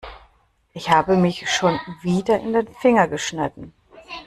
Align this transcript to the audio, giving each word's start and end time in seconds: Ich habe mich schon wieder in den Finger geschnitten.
Ich 0.73 0.89
habe 0.89 1.15
mich 1.15 1.47
schon 1.53 1.79
wieder 2.01 2.39
in 2.39 2.53
den 2.53 2.67
Finger 2.67 3.07
geschnitten. 3.07 3.71